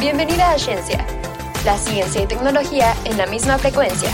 [0.00, 1.04] Bienvenida a Ciencia,
[1.62, 4.08] la ciencia y tecnología en la misma frecuencia.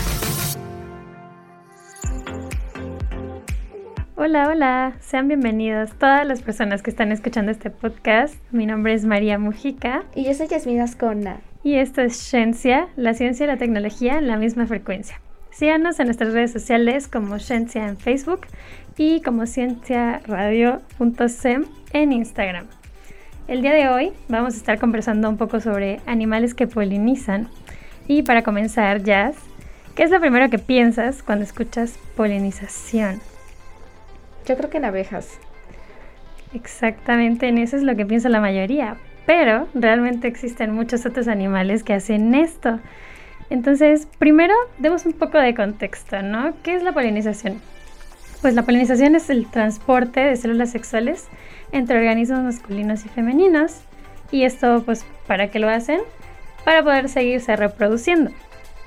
[4.16, 8.34] Hola, hola, sean bienvenidos todas las personas que están escuchando este podcast.
[8.50, 10.02] Mi nombre es María Mujica.
[10.16, 11.38] Y yo soy Yasmina Ascona.
[11.62, 15.20] Y esto es Ciencia, la ciencia y la tecnología en la misma frecuencia.
[15.52, 18.40] Síganos en nuestras redes sociales como Ciencia en Facebook
[18.96, 22.66] y como cienciaradio.sem en Instagram.
[23.48, 27.48] El día de hoy vamos a estar conversando un poco sobre animales que polinizan.
[28.08, 29.36] Y para comenzar, Jazz,
[29.94, 33.20] ¿qué es lo primero que piensas cuando escuchas polinización?
[34.46, 35.38] Yo creo que en abejas.
[36.54, 38.96] Exactamente, en eso es lo que piensa la mayoría.
[39.26, 42.80] Pero realmente existen muchos otros animales que hacen esto.
[43.48, 46.52] Entonces, primero, demos un poco de contexto, ¿no?
[46.64, 47.60] ¿Qué es la polinización?
[48.46, 51.26] Pues la polinización es el transporte de células sexuales
[51.72, 53.80] entre organismos masculinos y femeninos.
[54.30, 55.98] Y esto, pues, ¿para qué lo hacen?
[56.64, 58.30] Para poder seguirse reproduciendo.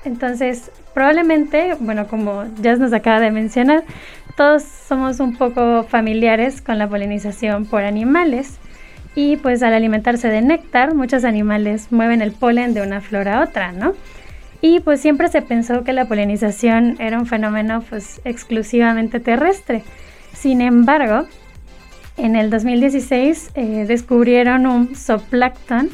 [0.06, 3.84] Entonces, probablemente, bueno, como ya nos acaba de mencionar,
[4.34, 8.56] todos somos un poco familiares con la polinización por animales.
[9.14, 13.42] Y pues al alimentarse de néctar, muchos animales mueven el polen de una flor a
[13.42, 13.92] otra, ¿no?
[14.62, 19.82] Y pues siempre se pensó que la polinización era un fenómeno pues exclusivamente terrestre.
[20.34, 21.26] Sin embargo,
[22.16, 25.88] en el 2016 eh, descubrieron un zooplancton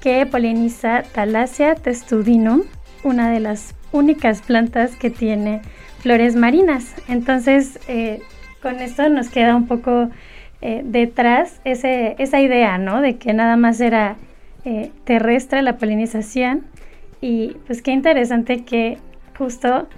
[0.00, 2.64] que poliniza Thalassia testudinum,
[3.02, 5.62] una de las únicas plantas que tiene
[6.00, 6.94] flores marinas.
[7.08, 8.20] Entonces, eh,
[8.60, 10.10] con esto nos queda un poco
[10.60, 13.00] eh, detrás esa idea, ¿no?
[13.00, 14.16] De que nada más era
[15.04, 16.64] terrestre la polinización.
[17.24, 18.98] Y pues qué interesante que
[19.38, 19.88] justo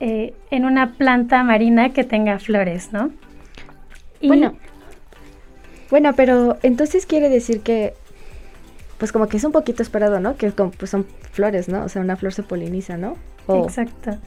[0.00, 3.10] en una planta marina que tenga flores, ¿no?
[4.22, 4.52] bueno,
[5.90, 7.94] bueno, pero entonces quiere decir que,
[8.98, 10.36] pues como que es un poquito esperado, ¿no?
[10.36, 11.84] Que como, pues son flores, ¿no?
[11.84, 13.16] O sea, una flor se poliniza, ¿no?
[13.48, 14.18] Exacto.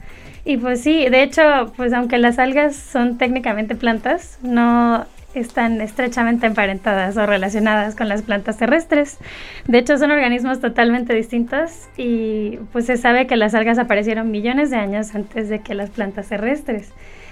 [0.44, 6.46] Y pues sí, de hecho, pues aunque las algas son técnicamente plantas, no están estrechamente
[6.46, 9.18] emparentadas o relacionadas con las plantas terrestres.
[9.66, 14.70] De hecho, son organismos totalmente distintos y pues se sabe que las algas aparecieron millones
[14.70, 16.90] de años antes de que las plantas terrestres.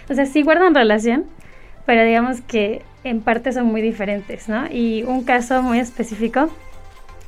[0.09, 1.25] O sea, sí guardan relación,
[1.87, 4.66] pero digamos que en parte son muy diferentes, ¿no?
[4.71, 6.50] Y un caso muy específico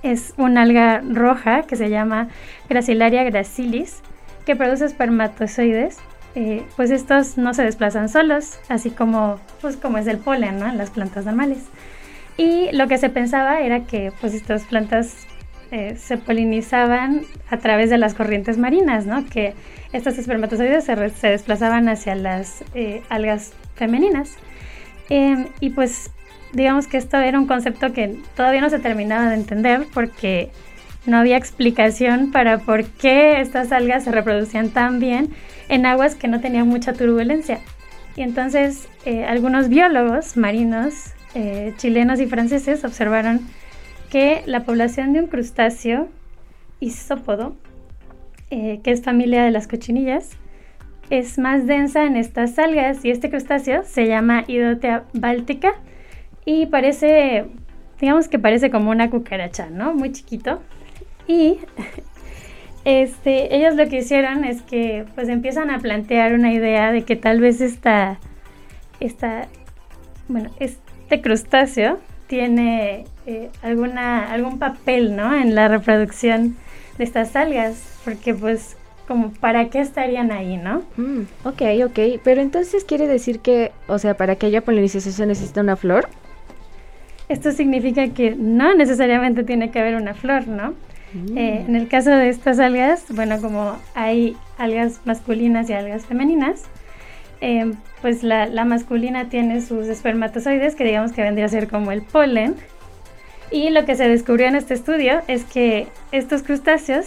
[0.03, 2.29] es un alga roja que se llama
[2.69, 4.01] Gracilaria gracilis,
[4.45, 5.99] que produce espermatozoides.
[6.35, 10.67] Eh, pues estos no se desplazan solos, así como, pues como es el polen, ¿no?
[10.67, 11.59] En las plantas normales.
[12.39, 15.15] Y lo que se pensaba era que pues estas plantas
[15.71, 19.27] eh, se polinizaban a través de las corrientes marinas, ¿no?
[19.27, 19.55] Que
[19.93, 24.37] estos espermatozoides se, desplazaban hacia las eh, algas femeninas.
[25.11, 26.11] Em, y pues
[26.53, 30.51] digamos que esto era un concepto que todavía no se terminaba de entender porque
[31.07, 35.31] no había explicación para por qué estas algas se reproducían tan bien
[35.69, 37.61] en aguas que no tenían mucha turbulencia.
[38.17, 43.41] Y entonces eh, algunos biólogos marinos eh, chilenos y franceses observaron
[44.11, 46.09] que la población de un crustáceo
[46.81, 47.57] isópodo,
[48.51, 50.31] eh, que es familia de las cochinillas,
[51.09, 55.75] es más densa en estas algas y este crustáceo se llama Idotea báltica
[56.45, 57.47] y parece,
[58.01, 59.95] digamos que parece como una cucaracha, ¿no?
[59.95, 60.63] Muy chiquito.
[61.33, 61.59] Y
[62.85, 67.17] este, ellos lo que hicieron es que pues empiezan a plantear una idea de que
[67.17, 68.19] tal vez esta,
[69.01, 69.49] esta
[70.29, 75.35] bueno, este crustáceo tiene eh, alguna, algún papel, ¿no?
[75.35, 76.57] En la reproducción
[76.99, 78.77] de estas algas, porque pues
[79.09, 80.83] como para qué estarían ahí, ¿no?
[80.99, 85.63] Mm, ok, ok, pero entonces quiere decir que, o sea, para que haya polinización necesita
[85.63, 86.09] una flor.
[87.31, 90.75] Esto significa que no necesariamente tiene que haber una flor, ¿no?
[91.15, 91.39] Mm.
[91.39, 96.65] Eh, en el caso de estas algas, bueno, como hay algas masculinas y algas femeninas,
[97.41, 101.93] eh, pues la, la, masculina tiene sus espermatozoides, que digamos que vendría a ser como
[101.93, 102.55] el polen.
[103.51, 107.07] Y lo que se descubrió en este estudio es que estos crustáceos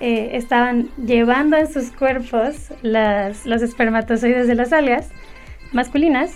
[0.00, 5.08] eh, estaban llevando en sus cuerpos las, los espermatozoides de las algas
[5.72, 6.30] masculinas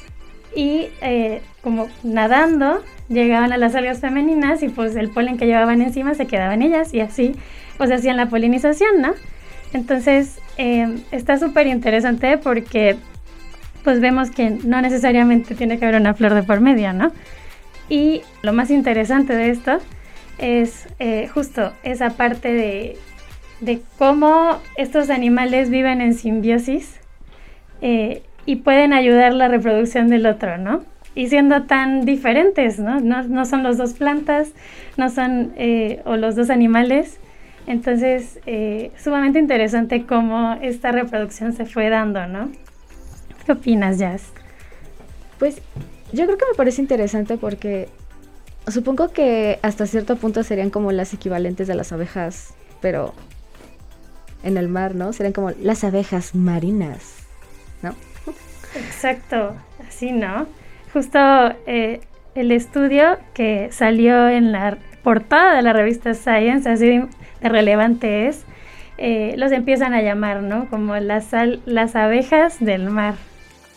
[0.56, 2.82] y eh, como nadando
[3.12, 6.62] llegaban a las algas femeninas y pues el polen que llevaban encima se quedaba en
[6.62, 7.35] ellas y así
[7.79, 9.14] pues hacían la polinización, ¿no?
[9.73, 12.97] Entonces eh, está súper interesante porque
[13.85, 17.12] pues vemos que no necesariamente tiene que haber una flor de por medio, ¿no?
[17.88, 19.79] Y lo más interesante de esto
[20.38, 20.87] es
[21.35, 22.97] justo esa parte de
[23.62, 26.99] de cómo estos animales viven en simbiosis
[27.81, 30.82] eh, y pueden ayudar la reproducción del otro, ¿no?
[31.14, 33.00] Y siendo tan diferentes, ¿no?
[33.00, 34.53] No, son los dos plantas,
[34.97, 37.19] no son, eh, o los dos animales.
[37.67, 42.50] Entonces, eh, sumamente interesante cómo esta reproducción se fue dando, ¿no?
[43.44, 44.23] ¿Qué opinas, Jazz?
[45.38, 45.61] Pues
[46.12, 47.88] yo creo que me parece interesante porque
[48.69, 53.14] supongo que hasta cierto punto serían como las equivalentes de las abejas, pero
[54.43, 55.12] en el mar, ¿no?
[55.12, 57.17] Serían como las abejas marinas,
[57.82, 57.94] ¿no?
[58.75, 59.55] Exacto,
[59.87, 60.47] así, ¿no?
[60.92, 61.18] Justo
[61.66, 62.00] eh,
[62.34, 67.08] el estudio que salió en la portada de la revista Science, así de
[67.40, 68.44] relevante es,
[68.98, 70.68] eh, los empiezan a llamar, ¿no?
[70.68, 71.30] Como las,
[71.64, 73.14] las abejas del mar.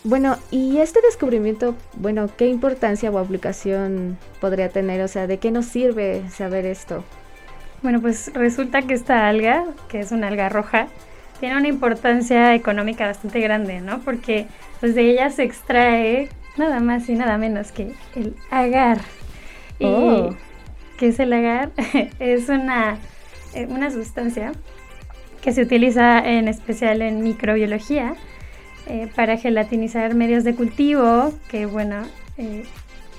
[0.04, 5.02] Bueno, y este descubrimiento, bueno, ¿qué importancia o aplicación podría tener?
[5.02, 7.04] O sea, ¿de qué nos sirve saber esto?
[7.82, 10.90] Bueno, pues resulta que esta alga, que es una alga roja,
[11.40, 14.00] tiene una importancia económica bastante grande, ¿no?
[14.02, 14.48] Porque
[14.80, 19.00] pues de ella se extrae nada más y nada menos que el agar.
[19.80, 20.36] ¿Y oh.
[20.98, 21.72] qué es el agar?
[22.20, 22.98] es una,
[23.54, 24.54] eh, una sustancia
[25.42, 28.16] que se utiliza en especial en microbiología
[28.88, 32.04] eh, para gelatinizar medios de cultivo que, bueno,
[32.38, 32.64] eh,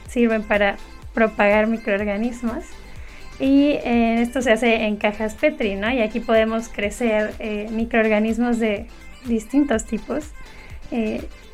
[0.08, 0.76] sirven para
[1.12, 2.64] propagar microorganismos.
[3.40, 5.92] Y eh, esto se hace en cajas Petri, ¿no?
[5.92, 7.34] Y aquí podemos crecer
[7.70, 8.86] microorganismos de
[9.24, 10.30] distintos tipos.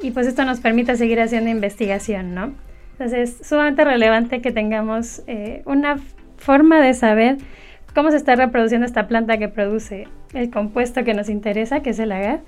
[0.02, 2.52] Y pues esto nos permite seguir haciendo investigación, ¿no?
[2.92, 5.22] Entonces es sumamente relevante que tengamos
[5.64, 5.96] una
[6.36, 7.38] forma de saber
[7.94, 11.98] cómo se está reproduciendo esta planta que produce el compuesto que nos interesa, que es
[11.98, 12.40] el agar,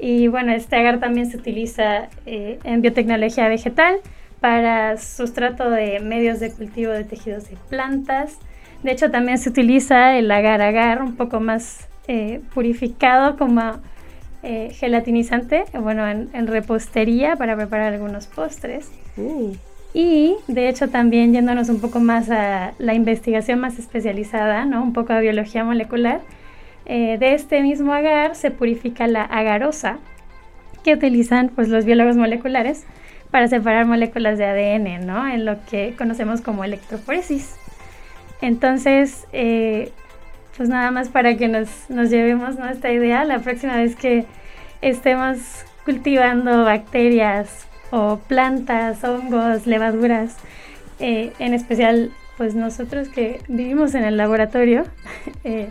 [0.00, 3.96] y bueno, este agar también se utiliza eh, en biotecnología vegetal
[4.40, 8.38] para sustrato de medios de cultivo de tejidos de plantas.
[8.82, 13.80] De hecho, también se utiliza el agar-agar un poco más eh, purificado como
[14.42, 18.90] eh, gelatinizante, bueno, en, repostería para preparar algunos postres.
[19.16, 19.52] Uh.
[19.92, 24.82] Y de hecho también yéndonos un poco más a la investigación más especializada, ¿no?
[24.82, 26.20] Un poco a biología molecular,
[26.86, 29.98] eh, de este mismo agar se purifica la agarosa,
[30.82, 32.84] que utilizan pues, los biólogos moleculares
[33.30, 35.28] para separar moléculas de ADN, ¿no?
[35.28, 37.56] En lo que conocemos como electroforesis.
[38.40, 39.92] Entonces, eh,
[40.60, 44.26] pues nada más para que nos, llevemos esta idea, la próxima vez que
[44.82, 45.38] estemos
[45.86, 50.36] cultivando bacterias o plantas, hongos, levaduras,
[50.98, 54.84] eh, en especial pues nosotros que vivimos en el laboratorio,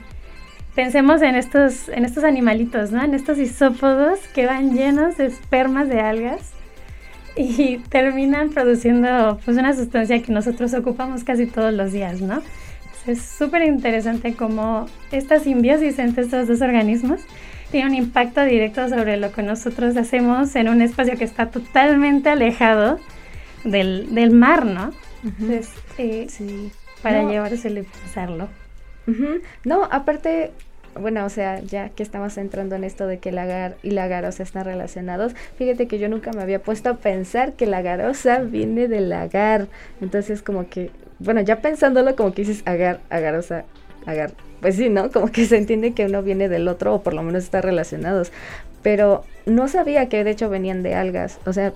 [0.73, 3.03] pensemos en estos, en estos animalitos, ¿no?
[3.03, 6.53] En estos isópodos que van llenos de espermas de algas
[7.35, 12.41] y terminan produciendo pues una sustancia que nosotros ocupamos casi todos los días, ¿no?
[13.07, 17.21] Es súper interesante cómo esta simbiosis entre estos dos organismos
[17.71, 22.29] tiene un impacto directo sobre lo que nosotros hacemos en un espacio que está totalmente
[22.29, 22.99] alejado
[23.63, 24.91] del, mar, ¿no?
[25.23, 26.71] Entonces, eh, sí.
[27.01, 28.49] para llevárselo y pensarlo.
[29.65, 30.51] No, aparte,
[30.99, 34.07] bueno, o sea, ya que estamos entrando en esto de que el agar y la
[34.07, 38.39] garosa están relacionados, fíjate que yo nunca me había puesto a pensar que la garosa
[38.39, 39.67] viene del agar.
[40.01, 43.65] Entonces, como que, bueno, ya pensándolo, como que dices agar, agarosa,
[44.05, 44.31] agar.
[44.61, 45.11] Pues sí, ¿no?
[45.11, 48.31] Como que se entiende que uno viene del otro, o por lo menos está relacionados.
[48.81, 51.39] Pero no sabía que de hecho venían de algas.
[51.45, 51.73] O sea,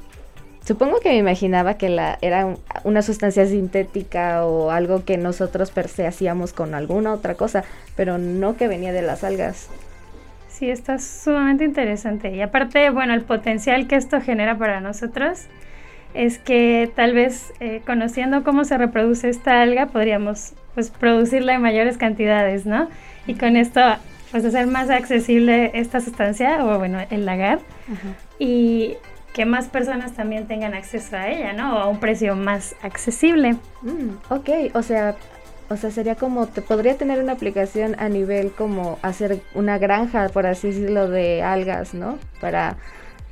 [0.65, 2.55] Supongo que me imaginaba que la, era
[2.85, 7.65] una sustancia sintética o algo que nosotros per se hacíamos con alguna otra cosa,
[7.97, 9.67] pero no que venía de las algas.
[10.47, 12.33] Sí, está sumamente interesante.
[12.33, 15.47] Y aparte, bueno, el potencial que esto genera para nosotros
[16.13, 21.61] es que tal vez eh, conociendo cómo se reproduce esta alga podríamos pues producirla en
[21.61, 22.87] mayores cantidades, ¿no?
[23.27, 23.81] Y con esto
[24.31, 27.59] pues hacer más accesible esta sustancia o bueno, el lagar.
[28.39, 28.95] Y
[29.33, 31.77] que más personas también tengan acceso a ella, ¿no?
[31.77, 33.57] a un precio más accesible.
[33.83, 35.15] Mm, ok, o sea,
[35.69, 40.29] o sea, sería como, te podría tener una aplicación a nivel como hacer una granja,
[40.29, 42.17] por así decirlo, de algas, ¿no?
[42.41, 42.77] Para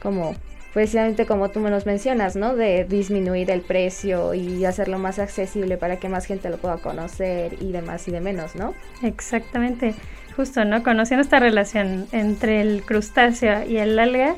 [0.01, 0.35] como,
[0.73, 2.55] precisamente como tú me nos mencionas, ¿no?
[2.55, 7.57] De disminuir el precio y hacerlo más accesible para que más gente lo pueda conocer
[7.61, 8.73] y demás y de menos, ¿no?
[9.01, 9.93] Exactamente,
[10.35, 10.83] justo, ¿no?
[10.83, 14.35] Conociendo esta relación entre el crustáceo y el alga,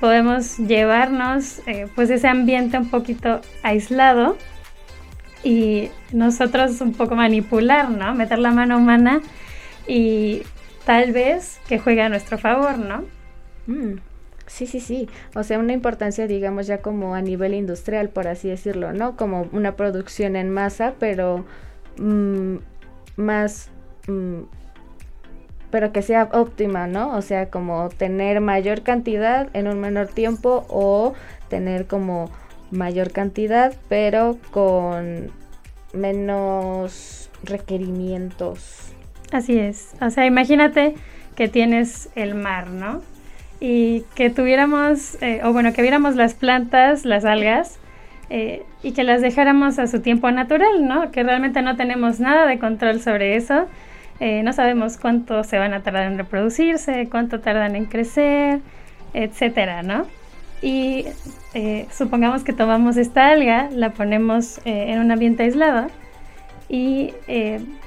[0.00, 4.36] podemos llevarnos eh, pues ese ambiente un poquito aislado
[5.42, 8.14] y nosotros un poco manipular, ¿no?
[8.14, 9.22] Meter la mano humana
[9.86, 10.42] y
[10.84, 13.04] tal vez que juegue a nuestro favor, ¿no?
[13.66, 13.96] Mm,
[14.46, 15.08] sí, sí, sí.
[15.34, 19.16] O sea, una importancia, digamos, ya como a nivel industrial, por así decirlo, ¿no?
[19.16, 21.44] Como una producción en masa, pero
[21.98, 22.56] mm,
[23.16, 23.70] más...
[24.06, 24.42] Mm,
[25.70, 27.16] pero que sea óptima, ¿no?
[27.16, 31.14] O sea, como tener mayor cantidad en un menor tiempo o
[31.48, 32.30] tener como
[32.70, 35.32] mayor cantidad, pero con
[35.92, 38.92] menos requerimientos.
[39.32, 39.94] Así es.
[40.00, 40.94] O sea, imagínate
[41.34, 43.02] que tienes el mar, ¿no?
[43.60, 47.78] Y que tuviéramos, eh, o bueno, que viéramos las plantas, las algas,
[48.28, 51.10] eh, y que las dejáramos a su tiempo natural, ¿no?
[51.10, 53.66] Que realmente no tenemos nada de control sobre eso.
[54.20, 58.60] Eh, no sabemos cuánto se van a tardar en reproducirse, cuánto tardan en crecer,
[59.12, 60.06] etcétera, ¿no?
[60.60, 61.06] Y
[61.90, 65.88] supongamos que tomamos esta alga, la ponemos en un ambiente aislado
[66.70, 67.12] y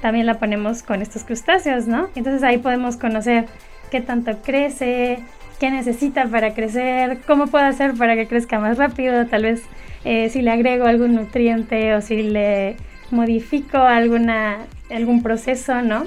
[0.00, 2.08] también la ponemos con estos crustáceos, ¿no?
[2.14, 3.46] Entonces ahí podemos conocer
[3.90, 5.18] qué tanto crece,
[5.58, 9.62] qué necesita para crecer, cómo puedo hacer para que crezca más rápido, tal vez
[10.04, 12.76] eh, si le agrego algún nutriente o si le
[13.10, 14.58] modifico alguna,
[14.90, 16.06] algún proceso, ¿no?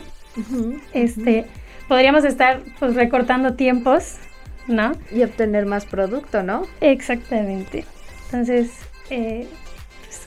[0.94, 1.46] este,
[1.88, 4.18] podríamos estar pues recortando tiempos,
[4.68, 4.94] ¿no?
[5.12, 6.64] Y obtener más producto, ¿no?
[6.80, 7.86] Exactamente.
[8.26, 8.72] Entonces,
[9.10, 9.48] eh,
[10.06, 10.22] pues,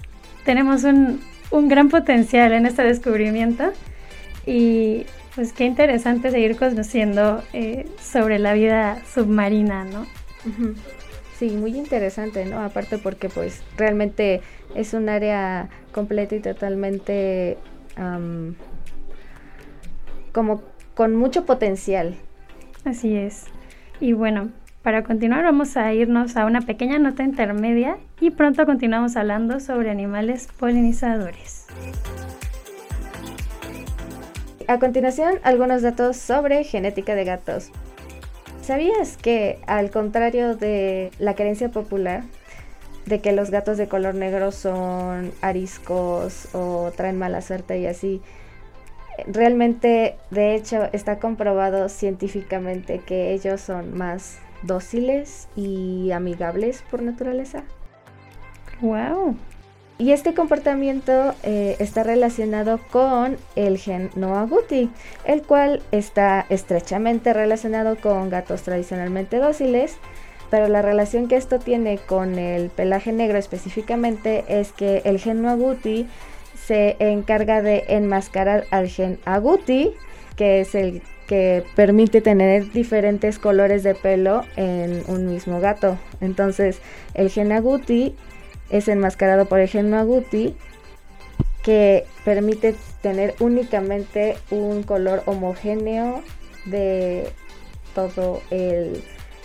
[0.45, 3.73] tenemos un, un gran potencial en este descubrimiento
[4.47, 10.07] y pues qué interesante seguir conociendo eh, sobre la vida submarina, ¿no?
[11.39, 12.61] Sí, muy interesante, ¿no?
[12.61, 14.41] Aparte porque pues realmente
[14.75, 17.59] es un área completa y totalmente
[20.33, 20.63] como
[20.95, 22.17] con mucho potencial.
[22.85, 23.47] Así es.
[24.01, 24.51] Y bueno,
[24.83, 29.91] para continuar vamos a irnos a una pequeña nota intermedia y pronto continuamos hablando sobre
[29.91, 31.67] animales polinizadores.
[34.67, 37.71] A continuación, algunos datos sobre genética de gatos.
[38.63, 42.23] ¿Sabías que, al contrario de la creencia popular,
[43.05, 48.23] de que los gatos de color negro son ariscos o traen mala suerte y así,
[49.27, 57.65] realmente, de hecho, está comprobado científicamente que ellos son más dóciles y amigables por naturaleza?
[58.81, 59.37] ¡Wow!
[59.97, 64.91] Y este comportamiento eh, está relacionado con el gen Noaguti,
[65.25, 69.99] el cual está estrechamente relacionado con gatos tradicionalmente dóciles,
[70.51, 75.43] pero la relación que esto tiene con el pelaje negro específicamente es que el gen
[75.43, 76.09] Noaguti
[76.67, 79.93] se encarga de enmascarar al gen Aguti,
[80.37, 85.99] que es el que permite tener diferentes colores de pelo en un mismo gato.
[86.21, 86.81] Entonces,
[87.15, 88.15] el gen Aguti
[88.71, 90.57] es enmascarado por el gen Maguti
[91.63, 96.23] que permite tener únicamente un color homogéneo
[96.67, 97.29] de
[97.95, 99.03] todo el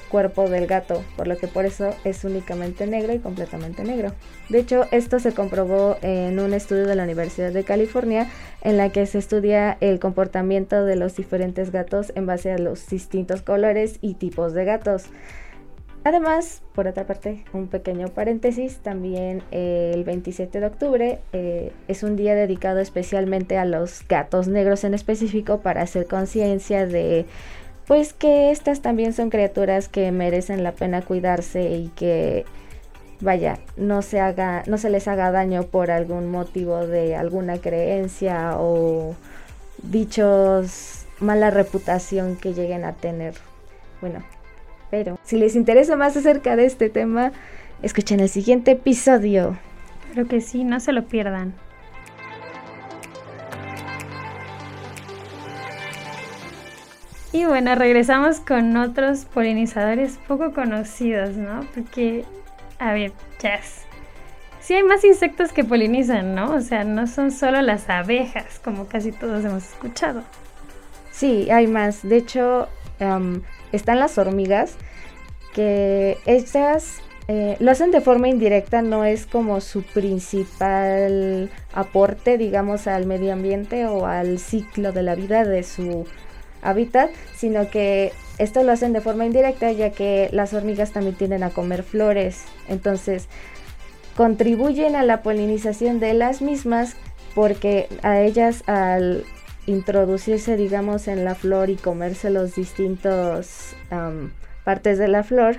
[0.09, 4.13] cuerpo del gato, por lo que por eso es únicamente negro y completamente negro.
[4.49, 8.27] De hecho, esto se comprobó en un estudio de la Universidad de California
[8.61, 12.87] en la que se estudia el comportamiento de los diferentes gatos en base a los
[12.87, 15.05] distintos colores y tipos de gatos.
[16.05, 22.15] Además, por otra parte, un pequeño paréntesis, también el 27 de octubre eh, es un
[22.15, 27.25] día dedicado especialmente a los gatos negros en específico para hacer conciencia de
[27.85, 32.45] pues que estas también son criaturas que merecen la pena cuidarse y que
[33.19, 38.57] vaya, no se haga no se les haga daño por algún motivo de alguna creencia
[38.57, 39.15] o
[39.81, 43.33] dichos mala reputación que lleguen a tener.
[44.01, 44.23] Bueno,
[44.89, 47.31] pero si les interesa más acerca de este tema,
[47.81, 49.57] escuchen el siguiente episodio.
[50.13, 51.53] Creo que sí, no se lo pierdan.
[57.31, 61.61] Y bueno, regresamos con otros polinizadores poco conocidos, ¿no?
[61.75, 62.25] Porque,
[62.79, 63.85] a ver, Jazz.
[64.59, 66.53] Sí hay más insectos que polinizan, ¿no?
[66.53, 70.23] O sea, no son solo las abejas, como casi todos hemos escuchado.
[71.11, 72.01] Sí, hay más.
[72.07, 72.67] De hecho,
[73.71, 74.75] están las hormigas,
[75.53, 82.87] que estas eh, lo hacen de forma indirecta, no es como su principal aporte, digamos,
[82.87, 86.07] al medio ambiente o al ciclo de la vida de su
[86.63, 91.43] hábitat, sino que esto lo hacen de forma indirecta ya que las hormigas también tienden
[91.43, 93.27] a comer flores, entonces
[94.17, 96.95] contribuyen a la polinización de las mismas
[97.35, 99.23] porque a ellas al
[99.69, 103.75] introducirse, digamos, en la flor y comerse los distintos
[104.63, 105.57] partes de la flor,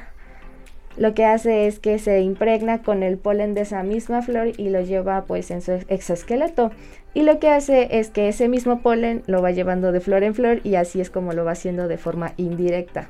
[0.97, 4.71] lo que hace es que se impregna con el polen de esa misma flor y
[4.71, 6.73] lo lleva pues en su exoesqueleto.
[7.15, 10.35] Y lo que hace es que ese mismo polen lo va llevando de flor en
[10.35, 13.09] flor y así es como lo va haciendo de forma indirecta,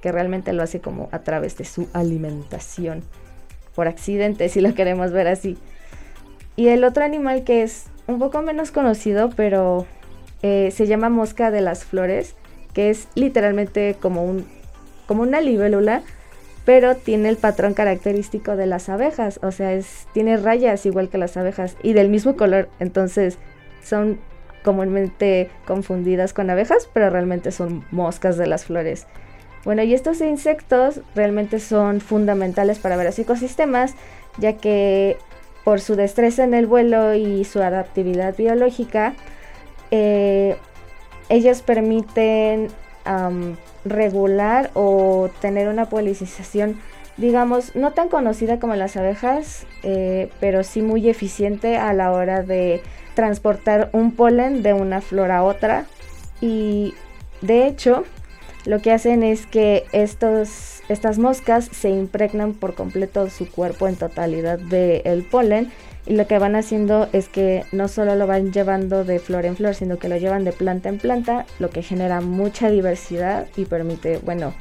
[0.00, 3.02] que realmente lo hace como a través de su alimentación,
[3.74, 5.58] por accidente si lo queremos ver así.
[6.56, 9.86] Y el otro animal que es un poco menos conocido, pero
[10.42, 12.34] eh, se llama mosca de las flores,
[12.72, 14.46] que es literalmente como, un,
[15.06, 16.02] como una libélula,
[16.64, 21.18] pero tiene el patrón característico de las abejas, o sea, es, tiene rayas igual que
[21.18, 23.38] las abejas y del mismo color, entonces
[23.82, 24.18] son
[24.62, 29.06] comúnmente confundidas con abejas, pero realmente son moscas de las flores.
[29.64, 33.94] Bueno, y estos insectos realmente son fundamentales para varios ecosistemas,
[34.38, 35.16] ya que
[35.64, 39.14] por su destreza en el vuelo y su adaptabilidad biológica,
[39.90, 40.56] eh,
[41.28, 42.68] ellos permiten
[43.86, 46.78] regular o tener una polinización,
[47.16, 52.42] digamos, no tan conocida como las abejas, eh, pero sí muy eficiente a la hora
[52.42, 52.82] de
[53.14, 55.86] transportar un polen de una flor a otra.
[56.40, 56.94] Y
[57.40, 58.04] de hecho,
[58.66, 63.96] lo que hacen es que estos, estas moscas se impregnan por completo su cuerpo en
[63.96, 65.72] totalidad del polen
[66.08, 69.56] y lo que van haciendo es que no solo lo van llevando de flor en
[69.56, 73.66] flor, sino que lo llevan de planta en planta, lo que genera mucha diversidad y
[73.66, 74.54] permite, bueno,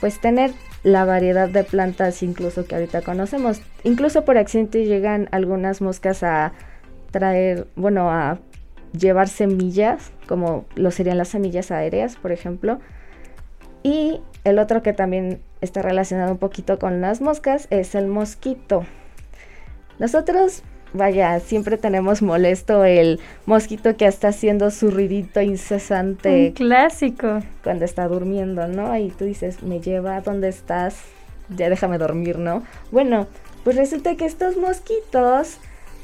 [0.00, 0.52] pues tener
[0.82, 3.60] la variedad de plantas incluso que ahorita conocemos.
[3.84, 6.54] Incluso por accidente llegan algunas moscas a
[7.10, 8.38] traer, bueno, a
[8.98, 12.80] llevar semillas, como lo serían las semillas aéreas, por ejemplo.
[13.82, 18.86] Y el otro que también está relacionado un poquito con las moscas es el mosquito.
[20.02, 26.48] Nosotros, vaya, siempre tenemos molesto el mosquito que está haciendo su ruidito incesante.
[26.48, 27.38] Un clásico.
[27.62, 28.96] Cuando está durmiendo, ¿no?
[28.98, 30.96] Y tú dices, me lleva, ¿dónde estás?
[31.50, 32.64] Ya déjame dormir, ¿no?
[32.90, 33.28] Bueno,
[33.62, 35.58] pues resulta que estos mosquitos,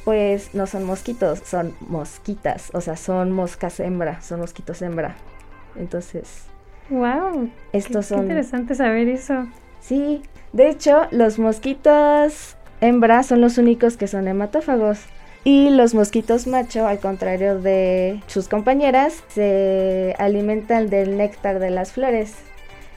[0.04, 2.70] pues no son mosquitos, son mosquitas.
[2.74, 5.16] O sea, son moscas hembra, son mosquitos hembra.
[5.74, 6.44] Entonces.
[6.88, 7.50] ¡Wow!
[7.72, 8.20] Estos son.
[8.20, 9.48] interesante saber eso.
[9.80, 15.00] Sí, de hecho, los mosquitos hembra son los únicos que son hematófagos.
[15.44, 21.92] Y los mosquitos macho, al contrario de sus compañeras, se alimentan del néctar de las
[21.92, 22.34] flores,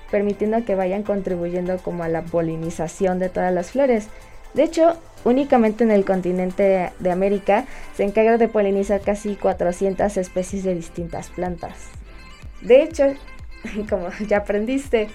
[0.10, 4.08] permitiendo que vayan contribuyendo como a la polinización de todas las flores.
[4.54, 10.64] De hecho, únicamente en el continente de América se encarga de polinizar casi 400 especies
[10.64, 11.90] de distintas plantas.
[12.62, 13.06] De hecho,
[13.90, 15.10] como ya aprendiste,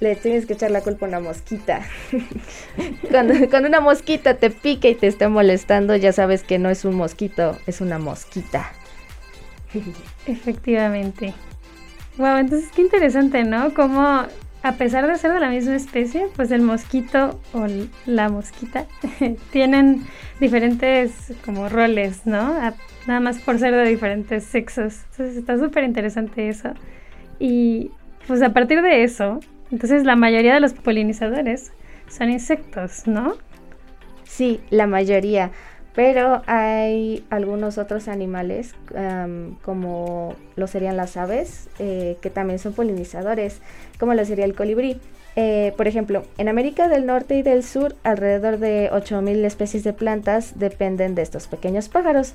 [0.00, 1.82] le tienes que echar la culpa a una mosquita.
[3.10, 6.96] cuando, una mosquita te pica y te está molestando, ya sabes que no es un
[6.96, 8.72] mosquito, es una mosquita.
[10.26, 11.34] Efectivamente.
[12.16, 13.72] Wow, entonces qué interesante, ¿no?
[13.74, 14.26] Como
[14.62, 17.66] a pesar de ser de la misma especie, pues el mosquito o
[18.06, 18.86] la mosquita
[19.52, 20.06] tienen
[20.40, 22.58] diferentes como roles, ¿no?
[23.06, 25.04] nada más por ser de diferentes sexos.
[25.10, 26.74] Entonces está súper interesante eso.
[27.38, 27.90] Y
[28.26, 31.72] pues a partir de eso, entonces la mayoría de los polinizadores
[32.08, 33.34] son insectos, ¿no?
[34.24, 35.50] Sí, la mayoría.
[35.94, 38.74] Pero hay algunos otros animales,
[39.62, 43.60] como lo serían las aves, eh, que también son polinizadores,
[43.98, 45.00] como lo sería el colibrí.
[45.36, 49.92] Eh, por ejemplo, en América del Norte y del Sur, alrededor de 8.000 especies de
[49.92, 52.34] plantas dependen de estos pequeños pájaros,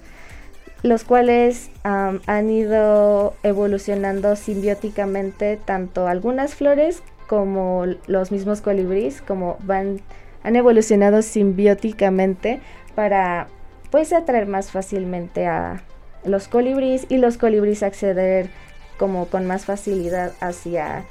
[0.83, 10.01] los cuales han ido evolucionando simbióticamente tanto algunas flores como los mismos colibríes, como van,
[10.43, 12.61] han evolucionado simbióticamente
[12.95, 13.47] para
[13.91, 15.83] pues atraer más fácilmente a
[16.23, 18.49] los colibríes y los colibríes acceder
[18.97, 21.05] como con más facilidad hacia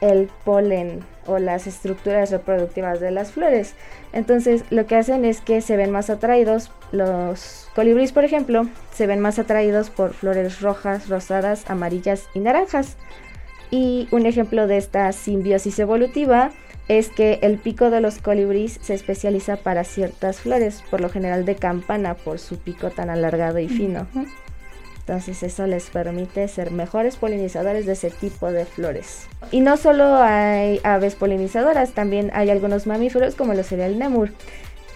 [0.00, 3.74] el polen o las estructuras reproductivas de las flores.
[4.12, 9.06] Entonces lo que hacen es que se ven más atraídos, los colibríes por ejemplo, se
[9.06, 12.96] ven más atraídos por flores rojas, rosadas, amarillas y naranjas.
[13.70, 16.50] Y un ejemplo de esta simbiosis evolutiva
[16.88, 21.44] es que el pico de los colibríes se especializa para ciertas flores, por lo general
[21.44, 24.08] de campana, por su pico tan alargado y fino.
[24.98, 29.28] Entonces eso les permite ser mejores polinizadores de ese tipo de flores.
[29.50, 34.30] Y no solo hay aves polinizadoras, también hay algunos mamíferos como lo sería el nemur.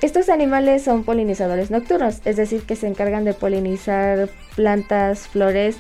[0.03, 5.79] Estos animales son polinizadores nocturnos, es decir, que se encargan de polinizar plantas, flores,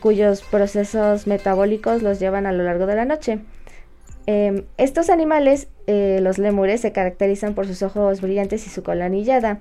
[0.00, 3.40] cuyos procesos metabólicos los llevan a lo largo de la noche.
[4.26, 9.06] Em, estos animales, eh, los lemures, se caracterizan por sus ojos brillantes y su cola
[9.06, 9.60] anillada.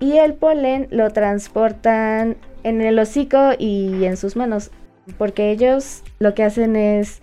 [0.00, 4.70] Y el polen lo transportan en el hocico y en sus manos.
[5.18, 7.20] Porque ellos lo que hacen es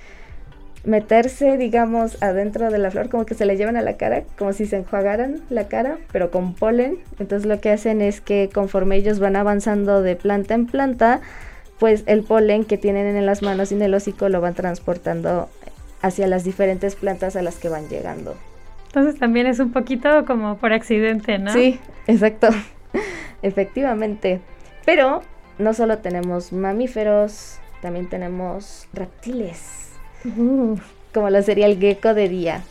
[0.83, 4.53] meterse, digamos, adentro de la flor, como que se le llevan a la cara, como
[4.53, 6.99] si se enjuagaran la cara, pero con polen.
[7.19, 11.21] Entonces lo que hacen es que conforme ellos van avanzando de planta en planta,
[11.83, 15.49] pues el polen que tienen en las manos y en el hocico lo van transportando
[16.01, 18.37] hacia las diferentes plantas a las que van llegando.
[18.85, 21.51] Entonces también es un poquito como por accidente, ¿no?
[21.51, 22.47] Sí, exacto.
[23.41, 24.39] Efectivamente.
[24.85, 25.23] Pero
[25.57, 29.89] no solo tenemos mamíferos, también tenemos reptiles.
[30.37, 30.77] Uh.
[31.13, 32.63] como lo sería el gecko de día.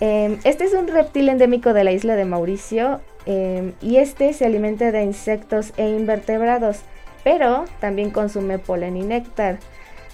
[0.00, 4.46] Em, este es un reptil endémico de la isla de Mauricio em, y este se
[4.46, 6.80] alimenta de insectos e invertebrados,
[7.28, 9.58] pero también consume polen y néctar.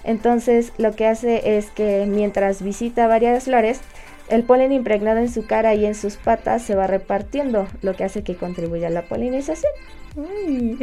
[0.02, 3.80] Entonces lo que hace es que mientras visita varias flores,
[4.28, 8.02] el polen impregnado en su cara y en sus patas se va repartiendo, lo que
[8.02, 9.70] hace que contribuya a la polinización.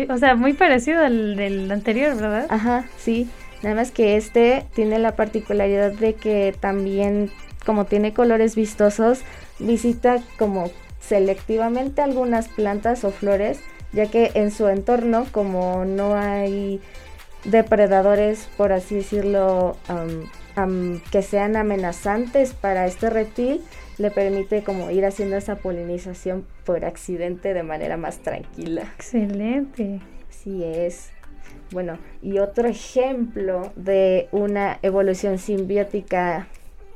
[0.10, 2.46] o sea, muy parecido al del anterior, ¿verdad?
[2.50, 3.30] Ajá, sí.
[3.62, 7.30] Nada más que este tiene la particularidad de que también,
[7.66, 9.20] como tiene colores vistosos,
[9.60, 13.60] visita como selectivamente algunas plantas o flores,
[13.94, 16.80] ya que en su entorno, como no hay
[17.44, 19.76] depredadores, por así decirlo,
[21.12, 23.62] que sean amenazantes para este reptil,
[23.98, 28.84] le permite como ir haciendo esa polinización por accidente de manera más tranquila.
[28.96, 30.00] Excelente.
[30.30, 31.12] Así es.
[31.72, 36.48] Bueno, y otro ejemplo de una evolución simbiótica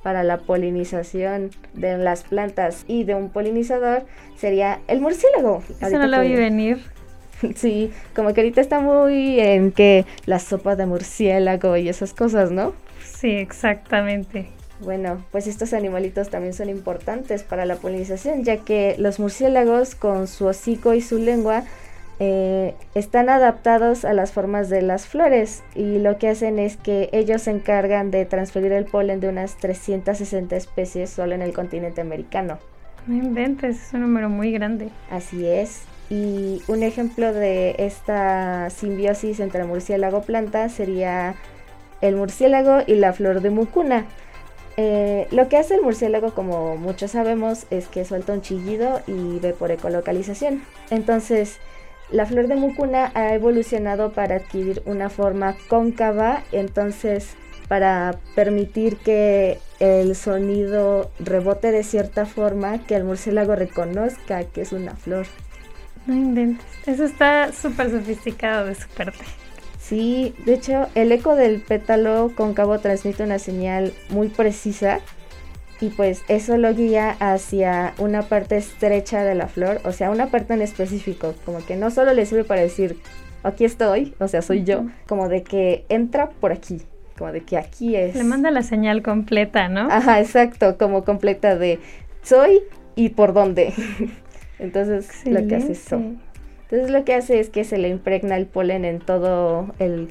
[0.05, 4.05] para la polinización de las plantas y de un polinizador
[4.37, 5.63] sería el murciélago.
[5.81, 6.77] Eso no lo vi venir.
[7.55, 12.49] Sí, como que ahorita está muy en que la sopa de murciélago y esas cosas,
[12.49, 12.73] ¿no?
[13.03, 14.47] Sí, exactamente.
[14.79, 20.27] Bueno, pues estos animalitos también son importantes para la polinización, ya que los murciélagos con
[20.27, 21.63] su hocico y su lengua
[22.19, 27.09] eh, están adaptados a las formas de las flores y lo que hacen es que
[27.11, 32.01] ellos se encargan de transferir el polen de unas 360 especies solo en el continente
[32.01, 32.57] americano.
[33.07, 34.89] No inventes, es un número muy grande.
[35.11, 35.83] Así es.
[36.09, 41.35] Y un ejemplo de esta simbiosis entre murciélago planta sería
[42.01, 44.05] el murciélago y la flor de mucuna.
[44.77, 49.39] Eh, lo que hace el murciélago, como muchos sabemos, es que suelta un chillido y
[49.39, 50.63] ve por ecolocalización.
[50.89, 51.59] Entonces,
[52.11, 57.35] la flor de mucuna ha evolucionado para adquirir una forma cóncava, entonces
[57.67, 64.71] para permitir que el sonido rebote de cierta forma, que el murciélago reconozca que es
[64.71, 65.25] una flor.
[66.05, 66.65] No inventes.
[66.85, 69.25] Eso está súper sofisticado de su parte.
[69.79, 74.99] Sí, de hecho, el eco del pétalo cóncavo transmite una señal muy precisa
[75.85, 80.27] y pues eso lo guía hacia una parte estrecha de la flor, o sea, una
[80.27, 82.97] parte en específico, como que no solo le sirve para decir,
[83.43, 86.81] aquí estoy, o sea, soy yo, como de que entra por aquí,
[87.19, 88.15] como de que aquí es.
[88.15, 89.87] Le manda la señal completa, ¿no?
[89.91, 91.79] Ajá, exacto, como completa de
[92.23, 92.63] soy
[92.95, 93.73] y por dónde.
[94.59, 96.01] Entonces, lo que hace eso.
[96.63, 100.07] Entonces lo que hace es que se le impregna el polen en todo el,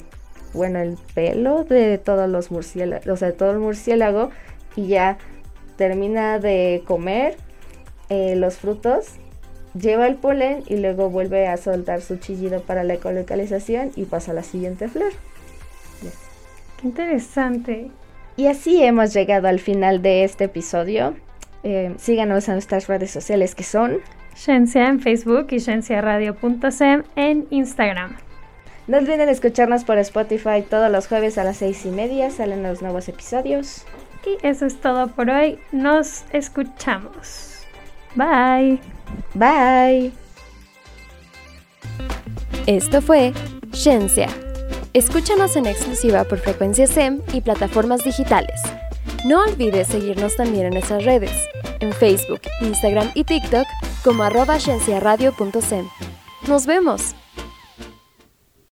[0.53, 4.29] bueno, el pelo de todos los murciélagos, o sea, todo el murciélago
[4.77, 5.17] y ya
[5.77, 7.37] termina de comer
[8.09, 9.07] eh, los frutos,
[9.73, 14.31] lleva el polen y luego vuelve a soltar su chillido para la ecolocalización y pasa
[14.31, 15.11] a la siguiente flor.
[16.79, 17.91] Qué interesante.
[18.37, 21.15] Y así hemos llegado al final de este episodio.
[21.63, 23.99] Eh, síganos en nuestras redes sociales que son
[24.35, 28.17] Shensia en Facebook y shensiaradio.sem en Instagram.
[28.87, 32.29] No olviden escucharnos por Spotify todos los jueves a las seis y media.
[32.29, 33.85] Salen los nuevos episodios.
[34.25, 35.59] Y eso es todo por hoy.
[35.71, 37.59] Nos escuchamos.
[38.15, 38.79] Bye.
[39.33, 40.11] Bye.
[42.65, 43.33] Esto fue
[43.71, 44.29] Shensia.
[44.93, 48.61] Escúchanos en exclusiva por Frecuencia SEM y plataformas digitales.
[49.25, 51.31] No olvides seguirnos también en nuestras redes,
[51.79, 53.65] en Facebook, Instagram y TikTok
[54.03, 54.57] como arroba
[56.47, 57.15] Nos vemos.